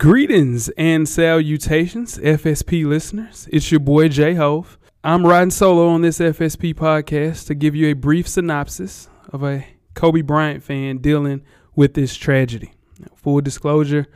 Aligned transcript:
Greetings 0.00 0.70
and 0.78 1.06
salutations, 1.06 2.16
FSP 2.16 2.86
listeners. 2.86 3.46
It's 3.52 3.70
your 3.70 3.80
boy 3.80 4.08
Jai-Hov. 4.08 4.78
I'm 5.04 5.26
riding 5.26 5.50
solo 5.50 5.88
on 5.88 6.00
this 6.00 6.20
FSP 6.20 6.72
podcast 6.72 7.46
to 7.48 7.54
give 7.54 7.76
you 7.76 7.88
a 7.88 7.92
brief 7.92 8.26
synopsis 8.26 9.10
of 9.28 9.42
a 9.42 9.66
Kobe 9.92 10.22
Bryant 10.22 10.62
fan 10.62 11.02
dealing 11.02 11.42
with 11.76 11.92
this 11.92 12.16
tragedy. 12.16 12.72
Now, 12.98 13.08
full 13.14 13.42
disclosure, 13.42 14.06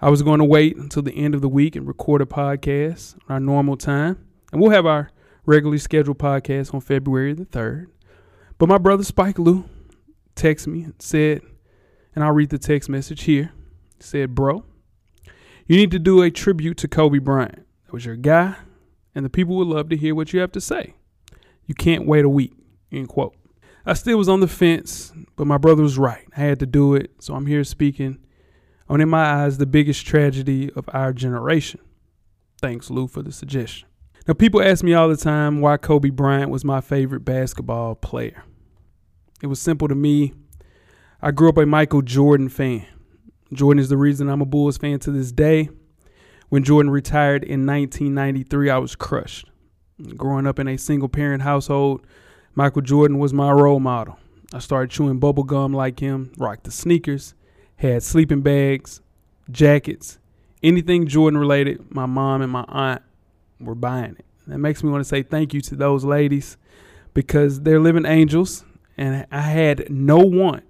I 0.00 0.10
was 0.10 0.22
going 0.22 0.40
to 0.40 0.44
wait 0.44 0.76
until 0.76 1.02
the 1.02 1.14
end 1.14 1.36
of 1.36 1.40
the 1.40 1.48
week 1.48 1.76
and 1.76 1.86
record 1.86 2.20
a 2.20 2.26
podcast 2.26 3.14
on 3.28 3.34
our 3.34 3.40
normal 3.40 3.76
time, 3.76 4.18
and 4.50 4.60
we'll 4.60 4.72
have 4.72 4.86
our 4.86 5.12
regularly 5.46 5.78
scheduled 5.78 6.18
podcast 6.18 6.74
on 6.74 6.80
February 6.80 7.32
the 7.34 7.46
3rd. 7.46 7.86
But 8.58 8.68
my 8.68 8.78
brother 8.78 9.04
Spike 9.04 9.38
Lou 9.38 9.66
texted 10.34 10.66
me 10.66 10.82
and 10.82 10.94
said, 10.98 11.42
and 12.16 12.24
I'll 12.24 12.32
read 12.32 12.50
the 12.50 12.58
text 12.58 12.88
message 12.88 13.22
here. 13.22 13.52
He 13.98 14.02
said, 14.02 14.34
Bro, 14.34 14.64
you 15.68 15.76
need 15.76 15.90
to 15.92 15.98
do 15.98 16.22
a 16.22 16.30
tribute 16.30 16.78
to 16.78 16.88
Kobe 16.88 17.18
Bryant. 17.18 17.66
That 17.84 17.92
was 17.92 18.04
your 18.04 18.16
guy, 18.16 18.56
and 19.14 19.24
the 19.24 19.30
people 19.30 19.54
would 19.56 19.68
love 19.68 19.90
to 19.90 19.96
hear 19.96 20.14
what 20.14 20.32
you 20.32 20.40
have 20.40 20.52
to 20.52 20.60
say. 20.60 20.94
You 21.66 21.74
can't 21.74 22.06
wait 22.06 22.24
a 22.24 22.28
week. 22.28 22.54
End 22.90 23.08
quote. 23.08 23.36
I 23.84 23.92
still 23.92 24.18
was 24.18 24.28
on 24.28 24.40
the 24.40 24.48
fence, 24.48 25.12
but 25.36 25.46
my 25.46 25.58
brother 25.58 25.82
was 25.82 25.98
right. 25.98 26.26
I 26.36 26.40
had 26.40 26.58
to 26.60 26.66
do 26.66 26.94
it, 26.94 27.12
so 27.20 27.34
I'm 27.34 27.46
here 27.46 27.64
speaking 27.64 28.18
on, 28.88 29.02
in 29.02 29.08
my 29.08 29.44
eyes, 29.44 29.58
the 29.58 29.66
biggest 29.66 30.06
tragedy 30.06 30.72
of 30.72 30.88
our 30.92 31.12
generation. 31.12 31.80
Thanks, 32.60 32.90
Lou, 32.90 33.06
for 33.06 33.22
the 33.22 33.32
suggestion. 33.32 33.86
Now, 34.26 34.34
people 34.34 34.62
ask 34.62 34.82
me 34.82 34.94
all 34.94 35.08
the 35.08 35.16
time 35.16 35.60
why 35.60 35.76
Kobe 35.76 36.10
Bryant 36.10 36.50
was 36.50 36.64
my 36.64 36.80
favorite 36.80 37.24
basketball 37.24 37.94
player. 37.94 38.44
It 39.42 39.46
was 39.46 39.60
simple 39.60 39.88
to 39.88 39.94
me. 39.94 40.32
I 41.20 41.30
grew 41.30 41.50
up 41.50 41.58
a 41.58 41.66
Michael 41.66 42.02
Jordan 42.02 42.48
fan. 42.48 42.86
Jordan 43.52 43.80
is 43.80 43.88
the 43.88 43.96
reason 43.96 44.28
I'm 44.28 44.42
a 44.42 44.46
Bulls 44.46 44.76
fan 44.76 44.98
to 45.00 45.10
this 45.10 45.32
day. 45.32 45.70
When 46.50 46.64
Jordan 46.64 46.90
retired 46.90 47.44
in 47.44 47.66
1993, 47.66 48.70
I 48.70 48.78
was 48.78 48.96
crushed. 48.96 49.50
Growing 50.16 50.46
up 50.46 50.58
in 50.58 50.68
a 50.68 50.76
single 50.76 51.08
parent 51.08 51.42
household, 51.42 52.06
Michael 52.54 52.82
Jordan 52.82 53.18
was 53.18 53.32
my 53.32 53.50
role 53.50 53.80
model. 53.80 54.18
I 54.52 54.60
started 54.60 54.90
chewing 54.90 55.18
bubble 55.18 55.44
gum 55.44 55.72
like 55.72 56.00
him, 56.00 56.32
rocked 56.38 56.64
the 56.64 56.70
sneakers, 56.70 57.34
had 57.76 58.02
sleeping 58.02 58.40
bags, 58.40 59.00
jackets, 59.50 60.18
anything 60.62 61.06
Jordan 61.06 61.38
related. 61.38 61.94
My 61.94 62.06
mom 62.06 62.42
and 62.42 62.52
my 62.52 62.64
aunt 62.68 63.02
were 63.60 63.74
buying 63.74 64.16
it. 64.18 64.24
That 64.46 64.58
makes 64.58 64.82
me 64.82 64.90
want 64.90 65.02
to 65.02 65.08
say 65.08 65.22
thank 65.22 65.52
you 65.52 65.60
to 65.62 65.76
those 65.76 66.04
ladies 66.04 66.56
because 67.12 67.60
they're 67.60 67.80
living 67.80 68.06
angels, 68.06 68.64
and 68.96 69.26
I 69.30 69.40
had 69.40 69.90
no 69.90 70.18
want 70.18 70.64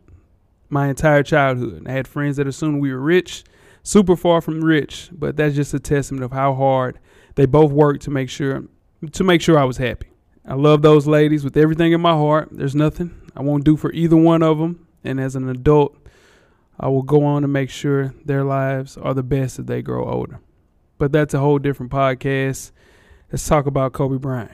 my 0.69 0.89
entire 0.89 1.23
childhood. 1.23 1.87
I 1.87 1.93
had 1.93 2.09
friends 2.09 2.37
that 2.37 2.47
assumed 2.47 2.81
we 2.81 2.93
were 2.93 3.01
rich, 3.01 3.45
super 3.83 4.17
far 4.17 4.41
from 4.41 4.63
rich, 4.63 5.09
but 5.13 5.37
that's 5.37 5.55
just 5.55 5.75
a 5.75 5.81
testament 5.81 6.25
of 6.25 6.33
how 6.33 6.55
hard 6.55 6.99
they 7.35 7.47
both 7.47 7.73
worked 7.73 8.03
to 8.03 8.11
make 8.11 8.31
sure 8.31 8.65
to 9.13 9.25
make 9.25 9.41
sure 9.41 9.59
I 9.59 9.65
was 9.65 9.77
happy. 9.77 10.09
I 10.45 10.55
love 10.55 10.83
those 10.83 11.07
ladies 11.07 11.45
with 11.45 11.57
everything 11.57 11.93
in 11.93 12.01
my 12.01 12.13
heart. 12.13 12.49
There's 12.51 12.75
nothing 12.75 13.15
I 13.37 13.43
won't 13.43 13.65
do 13.65 13.77
for 13.77 13.93
either 13.93 14.17
one 14.17 14.43
of 14.43 14.59
them, 14.59 14.87
and 15.05 15.21
as 15.21 15.37
an 15.37 15.49
adult, 15.49 15.97
I 16.81 16.89
will 16.89 17.03
go 17.03 17.25
on 17.25 17.43
to 17.43 17.49
make 17.49 17.71
sure 17.71 18.15
their 18.25 18.45
lives 18.45 18.97
are 18.97 19.15
the 19.15 19.23
best 19.23 19.59
as 19.59 19.67
they 19.67 19.83
grow 19.83 20.09
older. 20.09 20.41
But 20.97 21.13
that's 21.13 21.35
a 21.35 21.39
whole 21.39 21.59
different 21.59 21.93
podcast. 21.93 22.73
Let's 23.31 23.47
talk 23.47 23.67
about 23.67 23.93
Kobe 23.93 24.19
Bryant. 24.19 24.51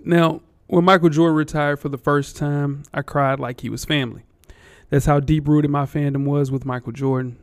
Now, 0.00 0.42
when 0.66 0.84
Michael 0.84 1.08
Jordan 1.08 1.36
retired 1.36 1.78
for 1.78 1.88
the 1.88 1.98
first 1.98 2.36
time, 2.36 2.82
I 2.92 3.02
cried 3.02 3.38
like 3.38 3.60
he 3.60 3.70
was 3.70 3.84
family. 3.84 4.24
That's 4.90 5.06
how 5.06 5.20
deep 5.20 5.48
rooted 5.48 5.70
my 5.70 5.84
fandom 5.84 6.24
was 6.24 6.50
with 6.50 6.64
Michael 6.64 6.92
Jordan. 6.92 7.38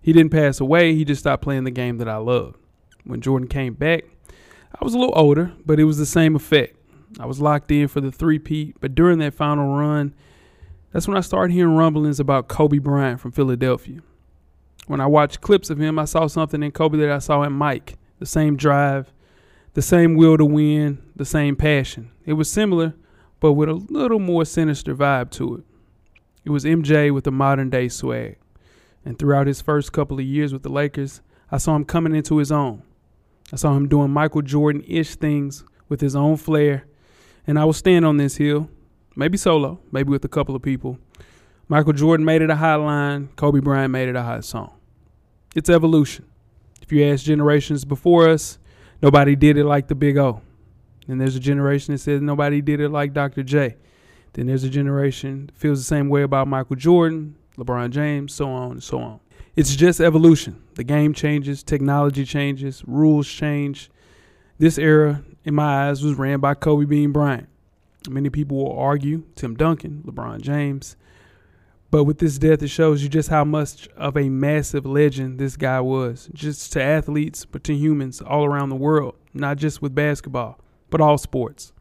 He 0.00 0.12
didn't 0.12 0.32
pass 0.32 0.60
away, 0.60 0.94
he 0.94 1.04
just 1.04 1.20
stopped 1.20 1.42
playing 1.42 1.64
the 1.64 1.70
game 1.70 1.98
that 1.98 2.08
I 2.08 2.16
loved. 2.16 2.56
When 3.04 3.20
Jordan 3.20 3.48
came 3.48 3.74
back, 3.74 4.04
I 4.28 4.84
was 4.84 4.94
a 4.94 4.98
little 4.98 5.16
older, 5.16 5.52
but 5.64 5.78
it 5.78 5.84
was 5.84 5.98
the 5.98 6.06
same 6.06 6.34
effect. 6.36 6.76
I 7.20 7.26
was 7.26 7.40
locked 7.40 7.70
in 7.70 7.88
for 7.88 8.00
the 8.00 8.10
three-peat, 8.10 8.76
but 8.80 8.94
during 8.94 9.18
that 9.20 9.34
final 9.34 9.76
run, 9.76 10.14
that's 10.92 11.06
when 11.06 11.16
I 11.16 11.20
started 11.20 11.52
hearing 11.52 11.76
rumblings 11.76 12.20
about 12.20 12.48
Kobe 12.48 12.78
Bryant 12.78 13.20
from 13.20 13.32
Philadelphia. 13.32 14.00
When 14.86 15.00
I 15.00 15.06
watched 15.06 15.40
clips 15.40 15.70
of 15.70 15.78
him, 15.78 15.98
I 15.98 16.04
saw 16.04 16.26
something 16.26 16.62
in 16.62 16.72
Kobe 16.72 16.98
that 16.98 17.10
I 17.10 17.18
saw 17.18 17.42
in 17.42 17.52
Mike 17.52 17.96
the 18.18 18.26
same 18.26 18.56
drive, 18.56 19.12
the 19.74 19.82
same 19.82 20.14
will 20.14 20.36
to 20.38 20.44
win, 20.44 21.02
the 21.16 21.24
same 21.24 21.56
passion. 21.56 22.10
It 22.24 22.34
was 22.34 22.50
similar, 22.50 22.94
but 23.40 23.52
with 23.52 23.68
a 23.68 23.74
little 23.74 24.20
more 24.20 24.44
sinister 24.44 24.94
vibe 24.94 25.30
to 25.32 25.56
it. 25.56 25.64
It 26.44 26.50
was 26.50 26.64
MJ 26.64 27.12
with 27.12 27.26
a 27.26 27.30
modern 27.30 27.70
day 27.70 27.88
swag. 27.88 28.36
And 29.04 29.18
throughout 29.18 29.46
his 29.46 29.60
first 29.60 29.92
couple 29.92 30.18
of 30.18 30.24
years 30.24 30.52
with 30.52 30.62
the 30.62 30.72
Lakers, 30.72 31.22
I 31.50 31.58
saw 31.58 31.76
him 31.76 31.84
coming 31.84 32.14
into 32.14 32.38
his 32.38 32.52
own. 32.52 32.82
I 33.52 33.56
saw 33.56 33.76
him 33.76 33.88
doing 33.88 34.10
Michael 34.10 34.42
Jordan 34.42 34.82
ish 34.86 35.14
things 35.14 35.64
with 35.88 36.00
his 36.00 36.16
own 36.16 36.36
flair. 36.36 36.86
And 37.46 37.58
I 37.58 37.64
will 37.64 37.72
stand 37.72 38.04
on 38.04 38.16
this 38.16 38.36
hill, 38.36 38.70
maybe 39.14 39.36
solo, 39.36 39.80
maybe 39.92 40.10
with 40.10 40.24
a 40.24 40.28
couple 40.28 40.56
of 40.56 40.62
people. 40.62 40.98
Michael 41.68 41.92
Jordan 41.92 42.24
made 42.26 42.42
it 42.42 42.50
a 42.50 42.56
hot 42.56 42.80
line, 42.80 43.28
Kobe 43.36 43.60
Bryant 43.60 43.90
made 43.90 44.08
it 44.08 44.16
a 44.16 44.22
hot 44.22 44.44
song. 44.44 44.72
It's 45.54 45.70
evolution. 45.70 46.26
If 46.82 46.92
you 46.92 47.04
ask 47.04 47.24
generations 47.24 47.84
before 47.86 48.28
us, 48.28 48.58
nobody 49.00 49.34
did 49.34 49.56
it 49.56 49.64
like 49.64 49.88
the 49.88 49.94
Big 49.94 50.18
O. 50.18 50.42
And 51.08 51.20
there's 51.20 51.36
a 51.36 51.40
generation 51.40 51.94
that 51.94 51.98
says 51.98 52.20
nobody 52.20 52.60
did 52.60 52.80
it 52.80 52.90
like 52.90 53.12
Dr. 53.12 53.42
J. 53.42 53.76
Then 54.34 54.46
there's 54.46 54.64
a 54.64 54.70
generation 54.70 55.50
feels 55.54 55.78
the 55.78 55.84
same 55.84 56.08
way 56.08 56.22
about 56.22 56.48
Michael 56.48 56.76
Jordan, 56.76 57.36
LeBron 57.56 57.90
James, 57.90 58.34
so 58.34 58.50
on 58.50 58.72
and 58.72 58.82
so 58.82 59.00
on. 59.00 59.20
It's 59.56 59.76
just 59.76 60.00
evolution. 60.00 60.62
The 60.74 60.84
game 60.84 61.14
changes, 61.14 61.62
technology 61.62 62.24
changes, 62.24 62.82
rules 62.86 63.28
change. 63.28 63.90
This 64.58 64.76
era, 64.76 65.22
in 65.44 65.54
my 65.54 65.88
eyes, 65.88 66.02
was 66.02 66.14
ran 66.14 66.40
by 66.40 66.54
Kobe 66.54 66.84
Bean 66.84 67.12
Bryant. 67.12 67.48
Many 68.08 68.28
people 68.28 68.56
will 68.56 68.78
argue 68.78 69.24
Tim 69.36 69.54
Duncan, 69.54 70.02
LeBron 70.04 70.40
James. 70.40 70.96
But 71.92 72.04
with 72.04 72.18
this 72.18 72.38
death, 72.38 72.60
it 72.60 72.68
shows 72.68 73.04
you 73.04 73.08
just 73.08 73.28
how 73.28 73.44
much 73.44 73.88
of 73.96 74.16
a 74.16 74.28
massive 74.28 74.84
legend 74.84 75.38
this 75.38 75.56
guy 75.56 75.80
was, 75.80 76.28
just 76.34 76.72
to 76.72 76.82
athletes, 76.82 77.44
but 77.44 77.62
to 77.64 77.74
humans 77.74 78.20
all 78.20 78.44
around 78.44 78.70
the 78.70 78.74
world, 78.74 79.14
not 79.32 79.58
just 79.58 79.80
with 79.80 79.94
basketball, 79.94 80.58
but 80.90 81.00
all 81.00 81.18
sports. 81.18 81.72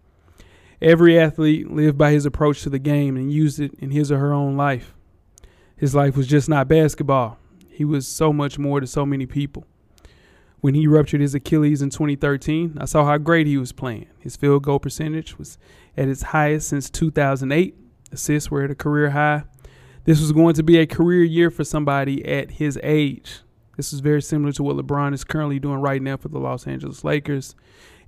Every 0.84 1.18
athlete 1.18 1.72
lived 1.72 1.98
by 1.98 2.12
his 2.12 2.26
approach 2.26 2.62
to 2.64 2.70
the 2.70 2.78
game 2.78 3.16
and 3.16 3.32
used 3.32 3.58
it 3.58 3.74
in 3.80 3.92
his 3.92 4.12
or 4.12 4.18
her 4.18 4.34
own 4.34 4.58
life. 4.58 4.94
His 5.78 5.96
life 5.96 6.18
was 6.18 6.28
just 6.28 6.50
not 6.50 6.68
basketball, 6.68 7.38
he 7.70 7.86
was 7.86 8.06
so 8.06 8.34
much 8.34 8.60
more 8.60 8.82
to 8.82 8.86
so 8.86 9.06
many 9.06 9.26
people. 9.26 9.66
When 10.60 10.76
he 10.76 10.86
ruptured 10.86 11.22
his 11.22 11.34
Achilles 11.34 11.82
in 11.82 11.90
2013, 11.90 12.78
I 12.82 12.86
saw 12.86 13.06
how 13.06 13.18
great 13.18 13.48
he 13.48 13.58
was 13.58 13.72
playing. 13.72 14.08
His 14.20 14.36
field 14.36 14.64
goal 14.64 14.78
percentage 14.80 15.38
was 15.38 15.58
at 15.96 16.10
its 16.10 16.22
highest 16.22 16.68
since 16.68 16.90
2008. 16.90 17.76
Assists 18.12 18.52
were 18.52 18.64
at 18.64 18.72
a 18.72 18.76
career 18.76 19.12
high. 19.12 19.44
This 20.04 20.20
was 20.20 20.34
going 20.34 20.54
to 20.56 20.64
be 20.64 20.80
a 20.80 20.86
career 20.86 21.24
year 21.24 21.50
for 21.50 21.64
somebody 21.64 22.26
at 22.26 22.52
his 22.52 22.78
age. 22.84 23.40
This 23.78 23.94
is 23.94 24.02
very 24.02 24.22
similar 24.22 24.52
to 24.52 24.64
what 24.64 24.76
LeBron 24.76 25.14
is 25.14 25.24
currently 25.24 25.60
doing 25.60 25.80
right 25.80 26.02
now 26.02 26.18
for 26.18 26.28
the 26.28 26.40
Los 26.40 26.68
Angeles 26.68 27.06
Lakers, 27.06 27.56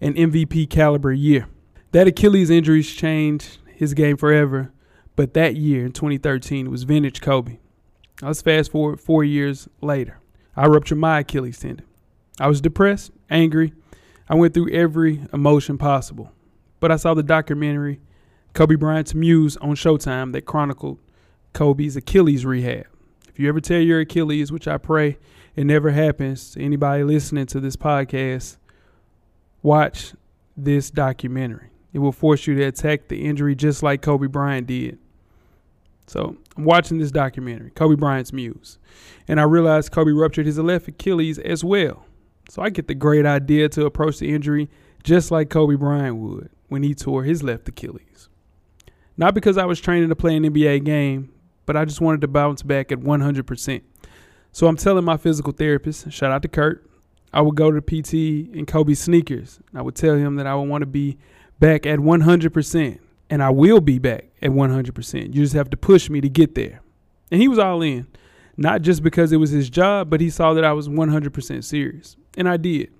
an 0.02 0.14
MVP 0.14 0.70
caliber 0.70 1.14
year. 1.14 1.48
That 1.96 2.08
Achilles 2.08 2.50
injury 2.50 2.84
changed 2.84 3.58
his 3.74 3.94
game 3.94 4.18
forever, 4.18 4.74
but 5.16 5.34
that 5.34 5.56
year 5.56 5.86
in 5.86 5.94
2013 5.94 6.70
was 6.70 6.84
vintage 6.84 7.22
Kobe. 7.22 7.60
Let's 8.22 8.42
fast 8.42 8.72
forward 8.72 9.00
four 9.00 9.24
years 9.24 9.70
later. 9.80 10.20
I 10.58 10.66
ruptured 10.68 10.98
my 10.98 11.20
Achilles 11.20 11.58
tendon. 11.58 11.86
I 12.38 12.50
was 12.50 12.60
depressed, 12.60 13.12
angry. 13.30 13.72
I 14.28 14.36
went 14.36 14.54
through 14.54 14.72
every 14.72 15.22
emotion 15.32 15.78
possible. 15.78 16.34
But 16.82 16.92
I 16.92 16.98
saw 16.98 17.14
the 17.14 17.24
documentary 17.24 18.02
Kobe 18.52 18.76
Bryant's 18.76 19.16
Muse 19.16 19.56
on 19.56 19.76
Showtime 19.76 20.34
that 20.34 20.42
chronicled 20.42 21.00
Kobe's 21.54 21.96
Achilles 21.96 22.46
rehab. 22.46 22.88
If 23.30 23.40
you 23.40 23.48
ever 23.48 23.62
tear 23.62 23.80
your 23.80 24.02
Achilles, 24.02 24.52
which 24.52 24.68
I 24.68 24.78
pray 24.78 25.18
it 25.56 25.64
never 25.64 25.92
happens 25.92 26.52
to 26.56 26.62
anybody 26.62 27.06
listening 27.06 27.46
to 27.46 27.62
this 27.62 27.78
podcast, 27.78 28.58
watch 29.64 30.14
this 30.58 30.92
documentary. 30.92 31.70
It 31.96 32.00
will 32.00 32.12
force 32.12 32.46
you 32.46 32.56
to 32.56 32.64
attack 32.64 33.08
the 33.08 33.24
injury 33.24 33.56
just 33.56 33.82
like 33.82 34.02
Kobe 34.02 34.28
Bryant 34.28 34.68
did. 34.68 35.00
So 36.08 36.36
I'm 36.58 36.66
watching 36.66 36.98
this 36.98 37.10
documentary, 37.10 37.72
Kobe 37.72 37.96
Bryant's 37.96 38.34
Muse, 38.34 38.80
and 39.30 39.40
I 39.40 39.44
realized 39.44 39.94
Kobe 39.94 40.12
ruptured 40.12 40.46
his 40.46 40.60
left 40.60 40.90
Achilles 40.90 41.40
as 41.40 41.64
well. 41.64 42.06
So 42.50 42.62
I 42.62 42.70
get 42.70 42.90
the 42.90 42.96
great 42.96 43.26
idea 43.26 43.70
to 43.70 43.86
approach 43.86 44.20
the 44.20 44.36
injury 44.36 44.70
just 45.04 45.32
like 45.32 45.50
Kobe 45.50 45.76
Bryant 45.76 46.18
would 46.18 46.50
when 46.68 46.84
he 46.84 46.94
tore 46.94 47.24
his 47.24 47.44
left 47.44 47.70
Achilles. 47.70 48.28
Not 49.16 49.34
because 49.34 49.58
I 49.58 49.64
was 49.64 49.80
training 49.80 50.10
to 50.10 50.18
play 50.18 50.36
an 50.36 50.44
NBA 50.44 50.84
game, 50.84 51.32
but 51.66 51.78
I 51.78 51.86
just 51.86 52.02
wanted 52.02 52.20
to 52.20 52.28
bounce 52.28 52.62
back 52.62 52.92
at 52.92 53.00
100%. 53.00 53.82
So 54.52 54.68
I'm 54.68 54.76
telling 54.76 55.06
my 55.06 55.16
physical 55.16 55.54
therapist, 55.54 56.12
shout 56.12 56.34
out 56.34 56.42
to 56.42 56.50
Kurt, 56.50 56.86
I 57.32 57.40
would 57.40 57.56
go 57.56 57.72
to 57.72 57.80
PT 57.80 58.54
in 58.54 58.66
Kobe 58.66 58.96
sneakers. 58.96 59.62
I 59.74 59.82
would 59.82 59.96
tell 59.96 60.16
him 60.16 60.36
that 60.36 60.46
I 60.46 60.56
would 60.56 60.68
want 60.68 60.82
to 60.82 60.88
be 60.88 61.18
back 61.60 61.86
at 61.86 62.00
100%, 62.00 63.00
and 63.30 63.44
I 63.44 63.50
will 63.50 63.82
be 63.82 64.00
back 64.00 64.30
at 64.42 64.52
100%. 64.52 65.34
You 65.34 65.42
just 65.42 65.54
have 65.54 65.70
to 65.70 65.78
push 65.78 66.10
me 66.10 66.22
to 66.22 66.30
get 66.30 66.56
there. 66.56 66.82
And 67.32 67.42
he 67.42 67.48
was 67.48 67.60
all 67.60 67.82
in, 67.82 68.08
not 68.58 68.82
just 68.82 69.04
because 69.04 69.32
it 69.32 69.38
was 69.38 69.52
his 69.52 69.70
job, 69.70 70.10
but 70.10 70.22
he 70.22 70.30
saw 70.30 70.54
that 70.54 70.64
I 70.64 70.74
was 70.74 70.88
100% 70.88 71.64
serious. 71.64 72.16
And 72.38 72.48
I 72.48 72.58
did. 72.58 72.92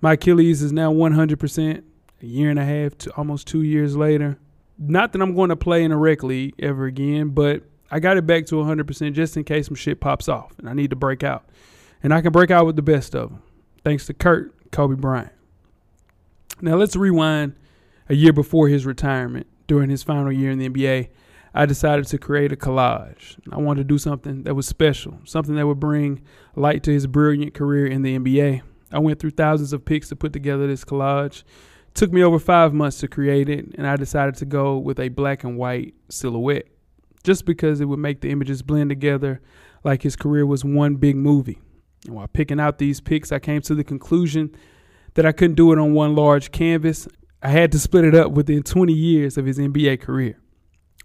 My 0.00 0.12
Achilles 0.12 0.62
is 0.62 0.72
now 0.72 0.92
100%, 0.92 1.82
a 2.22 2.26
year 2.26 2.50
and 2.50 2.58
a 2.58 2.64
half 2.64 2.96
to 2.98 3.10
almost 3.16 3.46
two 3.46 3.62
years 3.62 3.96
later. 3.96 4.38
Not 4.78 5.12
that 5.12 5.22
I'm 5.22 5.34
going 5.34 5.48
to 5.48 5.56
play 5.56 5.82
in 5.82 5.90
a 5.90 5.96
rec 5.96 6.22
league 6.22 6.54
ever 6.60 6.86
again, 6.86 7.30
but 7.30 7.64
I 7.90 8.00
got 8.00 8.16
it 8.16 8.26
back 8.26 8.46
to 8.46 8.56
100% 8.56 9.12
just 9.12 9.36
in 9.36 9.44
case 9.44 9.66
some 9.66 9.74
shit 9.74 10.00
pops 10.00 10.28
off 10.28 10.52
and 10.58 10.68
I 10.68 10.72
need 10.72 10.90
to 10.90 10.96
break 10.96 11.24
out. 11.24 11.48
And 12.02 12.14
I 12.14 12.20
can 12.20 12.30
break 12.30 12.50
out 12.50 12.64
with 12.64 12.76
the 12.76 12.82
best 12.82 13.16
of 13.16 13.30
them, 13.30 13.42
thanks 13.82 14.06
to 14.06 14.14
Kurt 14.14 14.70
Kobe 14.70 14.94
Bryant. 14.94 15.32
Now 16.60 16.76
let's 16.76 16.94
rewind 16.94 17.54
a 18.08 18.14
year 18.14 18.32
before 18.32 18.68
his 18.68 18.86
retirement. 18.86 19.46
During 19.66 19.90
his 19.90 20.02
final 20.02 20.32
year 20.32 20.50
in 20.50 20.58
the 20.58 20.68
NBA, 20.68 21.08
I 21.54 21.66
decided 21.66 22.06
to 22.06 22.18
create 22.18 22.52
a 22.52 22.56
collage. 22.56 23.38
I 23.52 23.58
wanted 23.58 23.82
to 23.82 23.84
do 23.84 23.98
something 23.98 24.44
that 24.44 24.54
was 24.54 24.66
special, 24.66 25.18
something 25.24 25.56
that 25.56 25.66
would 25.66 25.80
bring 25.80 26.22
light 26.56 26.82
to 26.84 26.92
his 26.92 27.06
brilliant 27.06 27.54
career 27.54 27.86
in 27.86 28.02
the 28.02 28.18
NBA. 28.18 28.62
I 28.92 28.98
went 28.98 29.18
through 29.18 29.30
thousands 29.30 29.72
of 29.72 29.84
pics 29.84 30.08
to 30.08 30.16
put 30.16 30.32
together 30.32 30.66
this 30.66 30.84
collage. 30.84 31.42
It 31.88 31.94
took 31.94 32.12
me 32.12 32.22
over 32.22 32.38
five 32.38 32.72
months 32.72 32.98
to 33.00 33.08
create 33.08 33.48
it, 33.48 33.74
and 33.76 33.86
I 33.86 33.96
decided 33.96 34.36
to 34.36 34.46
go 34.46 34.78
with 34.78 34.98
a 34.98 35.08
black 35.08 35.44
and 35.44 35.58
white 35.58 35.94
silhouette 36.08 36.68
just 37.24 37.44
because 37.44 37.80
it 37.80 37.86
would 37.86 37.98
make 37.98 38.20
the 38.20 38.30
images 38.30 38.62
blend 38.62 38.88
together 38.88 39.40
like 39.84 40.02
his 40.02 40.16
career 40.16 40.46
was 40.46 40.64
one 40.64 40.96
big 40.96 41.16
movie. 41.16 41.58
And 42.06 42.14
while 42.14 42.28
picking 42.28 42.60
out 42.60 42.78
these 42.78 43.00
pics, 43.00 43.32
I 43.32 43.38
came 43.38 43.60
to 43.62 43.74
the 43.74 43.84
conclusion 43.84 44.54
that 45.14 45.26
I 45.26 45.32
couldn't 45.32 45.56
do 45.56 45.72
it 45.72 45.78
on 45.78 45.94
one 45.94 46.14
large 46.14 46.52
canvas. 46.52 47.08
I 47.42 47.50
had 47.50 47.70
to 47.72 47.78
split 47.78 48.04
it 48.04 48.14
up 48.14 48.32
within 48.32 48.62
20 48.62 48.92
years 48.92 49.38
of 49.38 49.46
his 49.46 49.58
NBA 49.58 50.00
career 50.00 50.38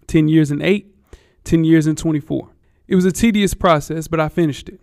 10 0.06 0.28
years 0.28 0.50
and 0.50 0.62
8, 0.62 0.92
10 1.44 1.64
years 1.64 1.86
and 1.86 1.96
24. 1.96 2.50
It 2.88 2.96
was 2.96 3.04
a 3.04 3.12
tedious 3.12 3.54
process, 3.54 4.08
but 4.08 4.20
I 4.20 4.28
finished 4.28 4.68
it. 4.68 4.80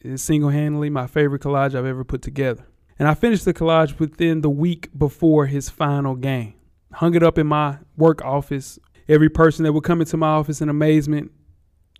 It's 0.00 0.22
single 0.22 0.50
handedly 0.50 0.90
my 0.90 1.06
favorite 1.06 1.42
collage 1.42 1.74
I've 1.74 1.84
ever 1.84 2.04
put 2.04 2.22
together. 2.22 2.66
And 2.98 3.06
I 3.06 3.14
finished 3.14 3.44
the 3.44 3.54
collage 3.54 3.98
within 3.98 4.40
the 4.40 4.50
week 4.50 4.90
before 4.96 5.46
his 5.46 5.68
final 5.68 6.14
game. 6.16 6.54
Hung 6.94 7.14
it 7.14 7.22
up 7.22 7.38
in 7.38 7.46
my 7.46 7.78
work 7.96 8.24
office. 8.24 8.78
Every 9.08 9.28
person 9.28 9.64
that 9.64 9.72
would 9.72 9.84
come 9.84 10.00
into 10.00 10.16
my 10.16 10.28
office 10.28 10.60
in 10.60 10.68
amazement, 10.68 11.30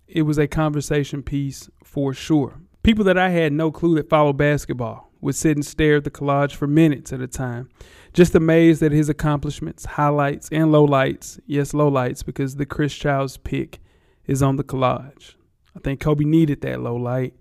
it 0.07 0.23
was 0.23 0.37
a 0.37 0.47
conversation 0.47 1.23
piece 1.23 1.69
for 1.83 2.13
sure. 2.13 2.59
People 2.83 3.05
that 3.05 3.17
I 3.17 3.29
had 3.29 3.53
no 3.53 3.71
clue 3.71 3.95
that 3.95 4.09
followed 4.09 4.37
basketball 4.37 5.08
would 5.21 5.35
sit 5.35 5.57
and 5.57 5.65
stare 5.65 5.97
at 5.97 6.03
the 6.03 6.11
collage 6.11 6.53
for 6.53 6.67
minutes 6.67 7.11
at 7.11 7.21
a 7.21 7.27
time, 7.27 7.69
just 8.13 8.35
amazed 8.35 8.81
at 8.81 8.91
his 8.91 9.09
accomplishments, 9.09 9.85
highlights, 9.85 10.49
and 10.51 10.67
lowlights. 10.67 11.39
Yes, 11.45 11.73
lowlights, 11.73 12.25
because 12.25 12.55
the 12.55 12.65
Chris 12.65 12.93
Childs 12.93 13.37
pick 13.37 13.79
is 14.25 14.41
on 14.41 14.55
the 14.55 14.63
collage. 14.63 15.35
I 15.75 15.79
think 15.79 15.99
Kobe 15.99 16.25
needed 16.25 16.61
that 16.61 16.81
low 16.81 16.95
light. 16.95 17.33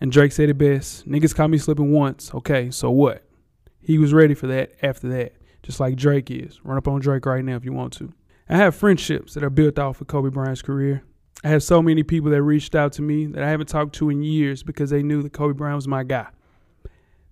And 0.00 0.12
Drake 0.12 0.32
said 0.32 0.50
it 0.50 0.58
best 0.58 1.08
niggas 1.08 1.34
caught 1.34 1.50
me 1.50 1.58
slipping 1.58 1.92
once. 1.92 2.34
Okay, 2.34 2.70
so 2.70 2.90
what? 2.90 3.22
He 3.80 3.98
was 3.98 4.12
ready 4.12 4.34
for 4.34 4.46
that 4.48 4.72
after 4.82 5.08
that, 5.08 5.34
just 5.62 5.80
like 5.80 5.96
Drake 5.96 6.30
is. 6.30 6.60
Run 6.64 6.76
up 6.76 6.88
on 6.88 7.00
Drake 7.00 7.24
right 7.24 7.44
now 7.44 7.56
if 7.56 7.64
you 7.64 7.72
want 7.72 7.92
to. 7.94 8.12
I 8.48 8.56
have 8.56 8.74
friendships 8.76 9.34
that 9.34 9.42
are 9.42 9.50
built 9.50 9.78
off 9.78 10.00
of 10.00 10.06
Kobe 10.06 10.30
Bryant's 10.30 10.62
career. 10.62 11.02
I 11.44 11.48
have 11.48 11.62
so 11.62 11.82
many 11.82 12.02
people 12.02 12.30
that 12.30 12.42
reached 12.42 12.74
out 12.74 12.92
to 12.94 13.02
me 13.02 13.26
that 13.26 13.42
I 13.42 13.48
haven't 13.48 13.68
talked 13.68 13.94
to 13.96 14.10
in 14.10 14.22
years 14.22 14.62
because 14.62 14.90
they 14.90 15.02
knew 15.02 15.22
that 15.22 15.32
Kobe 15.32 15.54
Bryant 15.54 15.76
was 15.76 15.88
my 15.88 16.04
guy. 16.04 16.28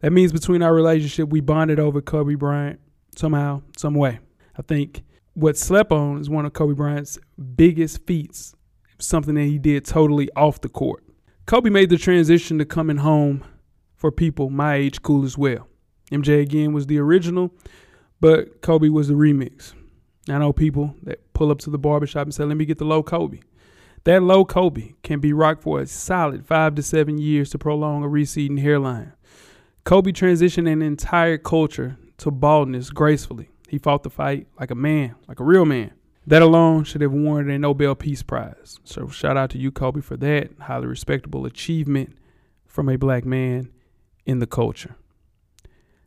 That 0.04 0.10
means 0.10 0.34
between 0.34 0.62
our 0.62 0.74
relationship, 0.74 1.30
we 1.30 1.40
bonded 1.40 1.80
over 1.80 2.02
Kobe 2.02 2.34
Bryant 2.34 2.78
somehow, 3.16 3.62
some 3.78 3.94
way. 3.94 4.18
I 4.54 4.60
think 4.60 5.02
what 5.32 5.56
slept 5.56 5.92
on 5.92 6.20
is 6.20 6.28
one 6.28 6.44
of 6.44 6.52
Kobe 6.52 6.74
Bryant's 6.74 7.18
biggest 7.56 8.06
feats, 8.06 8.54
something 8.98 9.34
that 9.34 9.44
he 9.44 9.58
did 9.58 9.86
totally 9.86 10.28
off 10.36 10.60
the 10.60 10.68
court. 10.68 11.02
Kobe 11.46 11.70
made 11.70 11.88
the 11.88 11.96
transition 11.96 12.58
to 12.58 12.66
coming 12.66 12.98
home 12.98 13.46
for 13.96 14.12
people 14.12 14.50
my 14.50 14.74
age 14.74 15.00
cool 15.00 15.24
as 15.24 15.38
well. 15.38 15.68
MJ 16.12 16.42
again 16.42 16.74
was 16.74 16.86
the 16.86 16.98
original, 16.98 17.50
but 18.20 18.60
Kobe 18.60 18.90
was 18.90 19.08
the 19.08 19.14
remix. 19.14 19.72
I 20.28 20.36
know 20.36 20.52
people 20.52 20.94
that 21.04 21.32
pull 21.32 21.50
up 21.50 21.60
to 21.60 21.70
the 21.70 21.78
barbershop 21.78 22.26
and 22.26 22.34
say, 22.34 22.44
let 22.44 22.58
me 22.58 22.66
get 22.66 22.76
the 22.76 22.84
low 22.84 23.02
Kobe. 23.02 23.40
That 24.04 24.22
low 24.22 24.44
Kobe 24.44 24.96
can 25.02 25.20
be 25.20 25.32
rocked 25.32 25.62
for 25.62 25.80
a 25.80 25.86
solid 25.86 26.46
five 26.46 26.74
to 26.74 26.82
seven 26.82 27.16
years 27.16 27.48
to 27.52 27.58
prolong 27.58 28.02
a 28.02 28.08
receding 28.08 28.58
hairline. 28.58 29.13
Kobe 29.84 30.12
transitioned 30.12 30.70
an 30.70 30.80
entire 30.80 31.36
culture 31.36 31.98
to 32.16 32.30
baldness 32.30 32.88
gracefully. 32.88 33.50
He 33.68 33.76
fought 33.76 34.02
the 34.02 34.08
fight 34.08 34.46
like 34.58 34.70
a 34.70 34.74
man, 34.74 35.14
like 35.28 35.40
a 35.40 35.44
real 35.44 35.66
man. 35.66 35.92
That 36.26 36.40
alone 36.40 36.84
should 36.84 37.02
have 37.02 37.12
warranted 37.12 37.56
a 37.56 37.58
Nobel 37.58 37.94
Peace 37.94 38.22
Prize. 38.22 38.78
So 38.84 39.08
shout 39.08 39.36
out 39.36 39.50
to 39.50 39.58
you, 39.58 39.70
Kobe, 39.70 40.00
for 40.00 40.16
that 40.16 40.52
highly 40.58 40.86
respectable 40.86 41.44
achievement 41.44 42.16
from 42.66 42.88
a 42.88 42.96
black 42.96 43.26
man 43.26 43.70
in 44.24 44.38
the 44.38 44.46
culture. 44.46 44.96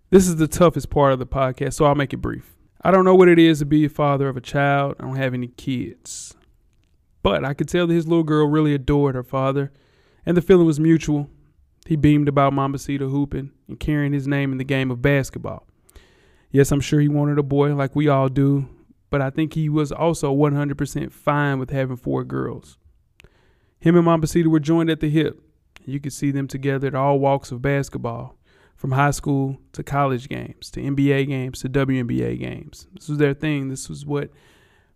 This 0.09 0.27
is 0.27 0.38
the 0.38 0.47
toughest 0.47 0.89
part 0.89 1.13
of 1.13 1.19
the 1.19 1.27
podcast, 1.27 1.74
so 1.74 1.85
I'll 1.85 1.94
make 1.94 2.13
it 2.13 2.18
brief. 2.18 2.56
I 2.81 2.89
don't 2.89 3.06
know 3.06 3.13
what 3.13 3.29
it 3.29 3.38
is 3.38 3.59
to 3.59 3.65
be 3.65 3.85
a 3.85 3.89
father 3.89 4.27
of 4.27 4.38
a 4.38 4.41
child. 4.41 4.95
I 5.00 5.03
don't 5.03 5.18
have 5.18 5.35
any 5.35 5.50
kids. 5.50 6.35
But 7.21 7.45
I 7.45 7.53
could 7.53 7.69
tell 7.69 7.85
that 7.85 7.94
his 7.94 8.07
little 8.07 8.24
girl 8.24 8.47
really 8.47 8.74
adored 8.74 9.13
her 9.13 9.24
father, 9.24 9.71
and 10.25 10.35
the 10.35 10.41
feeling 10.41 10.65
was 10.65 10.79
mutual. 10.79 11.29
He 11.88 11.95
beamed 11.95 12.28
about 12.28 12.51
Mambacita 12.51 13.10
hooping 13.10 13.51
and 13.69 13.80
carrying 13.80 14.12
his 14.12 14.28
name 14.28 14.51
in 14.51 14.57
the 14.57 14.66
game 14.66 14.92
of 14.92 15.01
basketball. 15.01 15.66
Yes, 16.51 16.72
I'm 16.72 16.81
sure 16.81 17.00
he 17.00 17.07
wanted 17.07 17.39
a 17.39 17.44
boy 17.44 17.74
like 17.75 17.95
we 17.95 18.10
all 18.10 18.28
do, 18.28 18.68
but 19.10 19.22
I 19.22 19.30
think 19.30 19.54
he 19.54 19.69
was 19.69 19.94
also 19.94 20.36
100% 20.36 21.13
fine 21.13 21.60
with 21.60 21.69
having 21.69 21.95
four 21.95 22.25
girls. 22.25 22.78
Him 23.80 23.95
and 23.95 24.06
Mambacita 24.06 24.48
were 24.48 24.60
joined 24.60 24.89
at 24.89 25.00
the 25.00 25.10
hip. 25.10 25.41
You 25.86 26.01
could 26.01 26.12
see 26.12 26.29
them 26.29 26.48
together 26.48 26.88
at 26.88 26.96
all 26.96 27.20
walks 27.20 27.51
of 27.51 27.62
basketball, 27.62 28.38
from 28.75 28.91
high 28.91 29.12
school 29.12 29.58
to 29.72 29.82
college 29.82 30.27
games, 30.27 30.70
to 30.72 30.82
NBA 30.82 31.27
games, 31.27 31.62
to 31.62 31.70
WNBA 31.70 32.38
games. 32.38 32.88
This 32.96 33.08
was 33.08 33.17
their 33.17 33.34
thing. 33.34 33.70
This 33.70 33.88
was 33.88 34.06
what 34.06 34.29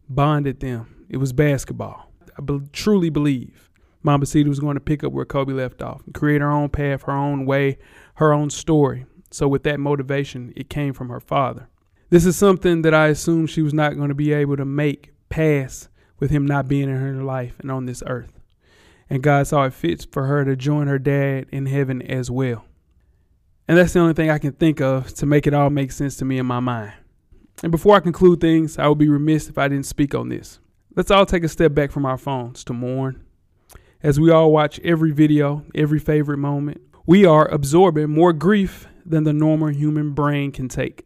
bonded 0.09 0.59
them. 0.59 1.05
It 1.09 1.17
was 1.17 1.31
basketball. 1.31 2.11
I 2.37 2.41
be- 2.41 2.61
truly 2.73 3.09
believe 3.09 3.70
Mambacita 4.03 4.47
was 4.47 4.59
going 4.59 4.75
to 4.75 4.81
pick 4.81 5.03
up 5.03 5.11
where 5.11 5.25
Kobe 5.25 5.53
left 5.53 5.81
off 5.81 6.01
and 6.05 6.13
create 6.13 6.41
her 6.41 6.51
own 6.51 6.69
path, 6.69 7.03
her 7.03 7.11
own 7.11 7.45
way, 7.45 7.77
her 8.15 8.33
own 8.33 8.49
story. 8.49 9.05
So, 9.29 9.47
with 9.47 9.63
that 9.63 9.79
motivation, 9.79 10.53
it 10.55 10.69
came 10.69 10.93
from 10.93 11.09
her 11.09 11.19
father. 11.19 11.69
This 12.09 12.25
is 12.25 12.35
something 12.35 12.81
that 12.81 12.93
I 12.93 13.07
assumed 13.07 13.49
she 13.49 13.61
was 13.61 13.73
not 13.73 13.95
going 13.95 14.09
to 14.09 14.15
be 14.15 14.33
able 14.33 14.57
to 14.57 14.65
make 14.65 15.13
pass 15.29 15.87
with 16.19 16.29
him 16.29 16.45
not 16.45 16.67
being 16.67 16.89
in 16.89 16.97
her 16.97 17.23
life 17.23 17.55
and 17.59 17.71
on 17.71 17.85
this 17.85 18.03
earth. 18.05 18.33
And 19.09 19.23
God 19.23 19.47
saw 19.47 19.63
it 19.63 19.73
fits 19.73 20.05
for 20.05 20.25
her 20.25 20.43
to 20.45 20.55
join 20.55 20.87
her 20.87 20.99
dad 20.99 21.47
in 21.51 21.65
heaven 21.65 22.01
as 22.01 22.29
well. 22.29 22.65
And 23.67 23.77
that's 23.77 23.93
the 23.93 23.99
only 23.99 24.13
thing 24.13 24.29
I 24.29 24.37
can 24.37 24.51
think 24.51 24.81
of 24.81 25.13
to 25.15 25.25
make 25.25 25.47
it 25.47 25.53
all 25.53 25.69
make 25.69 25.91
sense 25.91 26.17
to 26.17 26.25
me 26.25 26.37
in 26.37 26.45
my 26.45 26.59
mind. 26.59 26.93
And 27.63 27.71
before 27.71 27.95
I 27.95 28.01
conclude 28.01 28.41
things, 28.41 28.77
I 28.77 28.87
would 28.87 28.97
be 28.97 29.07
remiss 29.07 29.47
if 29.47 29.57
I 29.57 29.67
didn't 29.67 29.85
speak 29.85 30.13
on 30.15 30.29
this. 30.29 30.59
Let's 30.95 31.11
all 31.11 31.25
take 31.25 31.43
a 31.43 31.49
step 31.49 31.73
back 31.73 31.91
from 31.91 32.05
our 32.05 32.17
phones 32.17 32.63
to 32.65 32.73
mourn. 32.73 33.23
As 34.03 34.19
we 34.19 34.31
all 34.31 34.51
watch 34.51 34.79
every 34.79 35.11
video, 35.11 35.63
every 35.75 35.99
favorite 35.99 36.39
moment, 36.39 36.81
we 37.05 37.23
are 37.23 37.47
absorbing 37.47 38.09
more 38.09 38.33
grief 38.33 38.87
than 39.05 39.25
the 39.25 39.33
normal 39.33 39.67
human 39.67 40.13
brain 40.13 40.51
can 40.51 40.67
take. 40.67 41.05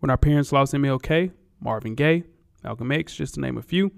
When 0.00 0.10
our 0.10 0.18
parents 0.18 0.52
lost 0.52 0.74
MLK, 0.74 1.32
Marvin 1.62 1.94
Gaye, 1.94 2.24
Malcolm 2.62 2.92
X, 2.92 3.14
just 3.14 3.34
to 3.34 3.40
name 3.40 3.56
a 3.56 3.62
few, 3.62 3.90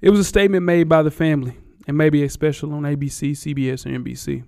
it 0.00 0.08
was 0.08 0.20
a 0.20 0.24
statement 0.24 0.64
made 0.64 0.88
by 0.88 1.02
the 1.02 1.10
family 1.10 1.58
and 1.86 1.98
maybe 1.98 2.22
a 2.22 2.30
special 2.30 2.72
on 2.72 2.84
ABC, 2.84 3.32
CBS, 3.32 3.84
or 3.84 3.90
NBC. 3.90 4.44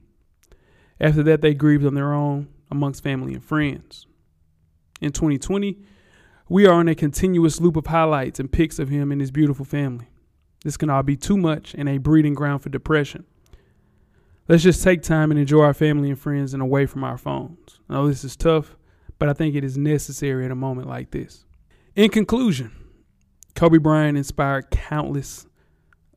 After 0.98 1.22
that, 1.24 1.42
they 1.42 1.52
grieved 1.52 1.84
on 1.84 1.92
their 1.92 2.14
own 2.14 2.48
amongst 2.70 3.02
family 3.02 3.34
and 3.34 3.44
friends. 3.44 4.06
In 5.02 5.12
2020, 5.12 5.76
we 6.48 6.66
are 6.66 6.72
on 6.72 6.88
a 6.88 6.94
continuous 6.94 7.60
loop 7.60 7.76
of 7.76 7.88
highlights 7.88 8.40
and 8.40 8.50
pics 8.50 8.78
of 8.78 8.88
him 8.88 9.12
and 9.12 9.20
his 9.20 9.30
beautiful 9.30 9.66
family. 9.66 10.08
This 10.64 10.76
can 10.76 10.90
all 10.90 11.02
be 11.02 11.16
too 11.16 11.36
much 11.36 11.74
and 11.74 11.88
a 11.88 11.98
breeding 11.98 12.34
ground 12.34 12.62
for 12.62 12.68
depression. 12.68 13.24
Let's 14.48 14.62
just 14.62 14.82
take 14.82 15.02
time 15.02 15.30
and 15.30 15.38
enjoy 15.38 15.62
our 15.62 15.74
family 15.74 16.08
and 16.08 16.18
friends 16.18 16.54
and 16.54 16.62
away 16.62 16.86
from 16.86 17.04
our 17.04 17.18
phones. 17.18 17.80
I 17.88 17.94
know 17.94 18.08
this 18.08 18.24
is 18.24 18.36
tough, 18.36 18.76
but 19.18 19.28
I 19.28 19.34
think 19.34 19.54
it 19.54 19.64
is 19.64 19.76
necessary 19.76 20.44
at 20.44 20.50
a 20.50 20.56
moment 20.56 20.88
like 20.88 21.10
this. 21.10 21.44
In 21.94 22.08
conclusion, 22.08 22.72
Kobe 23.54 23.78
Bryant 23.78 24.16
inspired 24.16 24.70
countless 24.70 25.46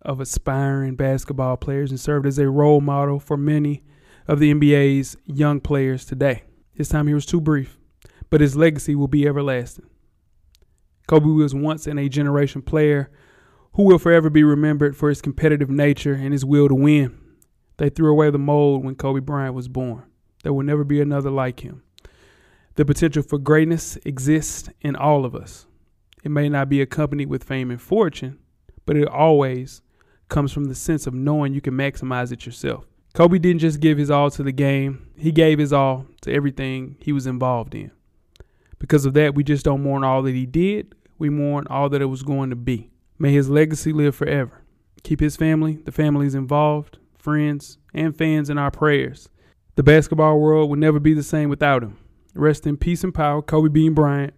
of 0.01 0.19
aspiring 0.19 0.95
basketball 0.95 1.57
players 1.57 1.91
and 1.91 1.99
served 1.99 2.25
as 2.25 2.39
a 2.39 2.49
role 2.49 2.81
model 2.81 3.19
for 3.19 3.37
many 3.37 3.83
of 4.27 4.39
the 4.39 4.53
NBA's 4.53 5.17
young 5.25 5.59
players 5.59 6.05
today. 6.05 6.43
His 6.73 6.89
time 6.89 7.07
here 7.07 7.15
was 7.15 7.25
too 7.25 7.41
brief, 7.41 7.77
but 8.29 8.41
his 8.41 8.55
legacy 8.55 8.95
will 8.95 9.07
be 9.07 9.27
everlasting. 9.27 9.89
Kobe 11.07 11.27
was 11.27 11.53
once 11.53 11.85
in 11.85 11.97
a 11.97 12.07
generation 12.07 12.61
player 12.61 13.11
who 13.73 13.83
will 13.83 13.99
forever 13.99 14.29
be 14.29 14.43
remembered 14.43 14.95
for 14.95 15.09
his 15.09 15.21
competitive 15.21 15.69
nature 15.69 16.13
and 16.13 16.33
his 16.33 16.45
will 16.45 16.67
to 16.67 16.75
win. 16.75 17.17
They 17.77 17.89
threw 17.89 18.11
away 18.11 18.29
the 18.29 18.37
mold 18.37 18.83
when 18.83 18.95
Kobe 18.95 19.21
Bryant 19.21 19.55
was 19.55 19.67
born. 19.67 20.03
There 20.43 20.53
will 20.53 20.65
never 20.65 20.83
be 20.83 21.01
another 21.01 21.29
like 21.29 21.61
him. 21.61 21.83
The 22.75 22.85
potential 22.85 23.23
for 23.23 23.37
greatness 23.37 23.97
exists 24.05 24.69
in 24.81 24.95
all 24.95 25.25
of 25.25 25.35
us. 25.35 25.65
It 26.23 26.31
may 26.31 26.49
not 26.49 26.69
be 26.69 26.81
accompanied 26.81 27.27
with 27.27 27.43
fame 27.43 27.71
and 27.71 27.81
fortune, 27.81 28.39
but 28.85 28.97
it 28.97 29.07
always 29.07 29.81
comes 30.29 30.51
from 30.51 30.65
the 30.65 30.75
sense 30.75 31.07
of 31.07 31.13
knowing 31.13 31.53
you 31.53 31.61
can 31.61 31.73
maximize 31.73 32.31
it 32.31 32.45
yourself. 32.45 32.85
Kobe 33.13 33.39
didn't 33.39 33.59
just 33.59 33.81
give 33.81 33.97
his 33.97 34.09
all 34.09 34.31
to 34.31 34.43
the 34.43 34.53
game, 34.53 35.09
he 35.17 35.31
gave 35.31 35.59
his 35.59 35.73
all 35.73 36.05
to 36.21 36.31
everything 36.31 36.95
he 37.01 37.11
was 37.11 37.27
involved 37.27 37.75
in. 37.75 37.91
Because 38.79 39.05
of 39.05 39.13
that, 39.15 39.35
we 39.35 39.43
just 39.43 39.65
don't 39.65 39.83
mourn 39.83 40.03
all 40.03 40.21
that 40.23 40.33
he 40.33 40.45
did, 40.45 40.95
we 41.17 41.29
mourn 41.29 41.67
all 41.69 41.89
that 41.89 42.01
it 42.01 42.05
was 42.05 42.23
going 42.23 42.49
to 42.49 42.55
be. 42.55 42.89
May 43.21 43.33
his 43.33 43.51
legacy 43.51 43.93
live 43.93 44.15
forever. 44.15 44.63
Keep 45.03 45.19
his 45.19 45.35
family, 45.35 45.73
the 45.85 45.91
families 45.91 46.33
involved, 46.33 46.97
friends, 47.19 47.77
and 47.93 48.17
fans 48.17 48.49
in 48.49 48.57
our 48.57 48.71
prayers. 48.71 49.29
The 49.75 49.83
basketball 49.83 50.39
world 50.39 50.71
will 50.71 50.77
never 50.77 50.99
be 50.99 51.13
the 51.13 51.21
same 51.21 51.47
without 51.47 51.83
him. 51.83 51.99
Rest 52.33 52.65
in 52.65 52.77
peace 52.77 53.03
and 53.03 53.13
power, 53.13 53.43
Kobe 53.43 53.69
Bean 53.69 53.93
Bryant. 53.93 54.33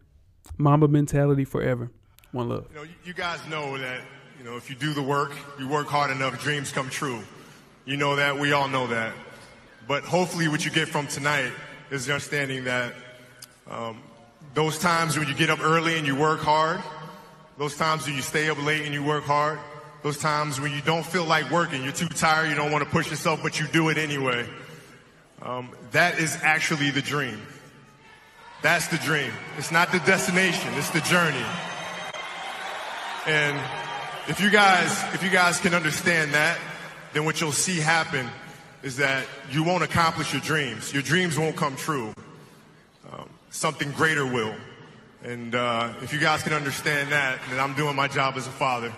Mamba 0.57 0.89
mentality 0.89 1.45
forever. 1.45 1.91
One 2.33 2.49
love. 2.49 2.67
You 2.71 2.75
know, 2.75 2.91
you 3.05 3.13
guys 3.13 3.39
know 3.47 3.77
that, 3.77 4.01
you 4.37 4.43
know, 4.43 4.57
if 4.57 4.69
you 4.69 4.75
do 4.75 4.93
the 4.93 5.01
work, 5.01 5.31
you 5.57 5.69
work 5.69 5.87
hard 5.87 6.11
enough, 6.11 6.43
dreams 6.43 6.73
come 6.73 6.89
true. 6.89 7.23
You 7.85 7.95
know 7.95 8.17
that, 8.17 8.37
we 8.37 8.51
all 8.51 8.67
know 8.67 8.87
that. 8.87 9.13
But 9.87 10.03
hopefully 10.03 10.49
what 10.49 10.65
you 10.65 10.71
get 10.71 10.89
from 10.89 11.07
tonight 11.07 11.53
is 11.89 12.05
the 12.05 12.11
understanding 12.15 12.65
that 12.65 12.93
um, 13.65 14.03
those 14.53 14.77
times 14.77 15.17
when 15.17 15.29
you 15.29 15.35
get 15.35 15.49
up 15.49 15.61
early 15.61 15.97
and 15.97 16.05
you 16.05 16.17
work 16.17 16.41
hard, 16.41 16.81
those 17.57 17.75
times 17.75 18.05
when 18.05 18.15
you 18.15 18.21
stay 18.21 18.49
up 18.49 18.63
late 18.63 18.85
and 18.85 18.93
you 18.93 19.03
work 19.03 19.23
hard, 19.23 19.59
those 20.01 20.17
times 20.17 20.59
when 20.59 20.71
you 20.71 20.81
don't 20.81 21.05
feel 21.05 21.25
like 21.25 21.49
working, 21.49 21.83
you're 21.83 21.93
too 21.93 22.07
tired, 22.09 22.49
you 22.49 22.55
don't 22.55 22.71
want 22.71 22.83
to 22.83 22.89
push 22.89 23.09
yourself, 23.09 23.41
but 23.41 23.59
you 23.59 23.67
do 23.67 23.89
it 23.89 23.97
anyway. 23.97 24.45
Um, 25.41 25.69
that 25.91 26.19
is 26.19 26.37
actually 26.41 26.89
the 26.89 27.01
dream. 27.01 27.41
That's 28.61 28.87
the 28.87 28.97
dream. 28.97 29.31
It's 29.57 29.71
not 29.71 29.91
the 29.91 29.99
destination, 29.99 30.73
it's 30.75 30.89
the 30.89 31.01
journey. 31.01 31.45
And 33.25 33.59
if 34.27 34.39
you 34.41 34.49
guys, 34.49 35.03
if 35.13 35.23
you 35.23 35.29
guys 35.29 35.59
can 35.59 35.73
understand 35.73 36.33
that, 36.33 36.59
then 37.13 37.25
what 37.25 37.39
you'll 37.39 37.51
see 37.51 37.79
happen 37.79 38.27
is 38.81 38.97
that 38.97 39.25
you 39.49 39.63
won't 39.63 39.83
accomplish 39.83 40.33
your 40.33 40.41
dreams. 40.41 40.91
Your 40.91 41.01
dreams 41.01 41.37
won't 41.37 41.55
come 41.55 41.75
true. 41.75 42.13
Um, 43.11 43.29
something 43.49 43.91
greater 43.91 44.25
will. 44.25 44.55
And 45.23 45.55
uh, 45.55 45.93
if 46.01 46.11
you 46.11 46.19
guys 46.19 46.43
can 46.43 46.51
understand 46.51 47.11
that, 47.13 47.39
then 47.49 47.57
I'm 47.57 47.73
doing 47.75 47.95
my 47.95 48.09
job 48.09 48.35
as 48.35 48.45
a 48.45 48.51
father. 48.51 48.91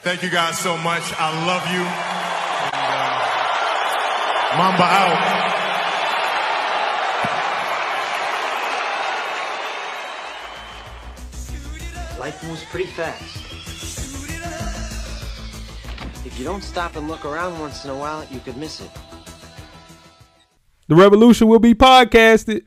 Thank 0.00 0.22
you 0.22 0.30
guys 0.30 0.58
so 0.58 0.78
much. 0.78 1.02
I 1.18 1.46
love 1.46 1.66
you. 1.70 1.82
And, 2.72 2.72
uh, 2.72 3.36
Mamba 4.56 4.84
out. 4.84 5.36
Life 12.18 12.42
moves 12.44 12.64
pretty 12.64 12.86
fast. 12.86 13.36
If 16.24 16.38
you 16.38 16.44
don't 16.44 16.62
stop 16.62 16.96
and 16.96 17.06
look 17.06 17.26
around 17.26 17.60
once 17.60 17.84
in 17.84 17.90
a 17.90 17.94
while, 17.94 18.26
you 18.30 18.40
could 18.40 18.56
miss 18.56 18.80
it. 18.80 18.90
The 20.88 20.94
revolution 20.94 21.48
will 21.48 21.58
be 21.58 21.74
podcasted. 21.74 22.64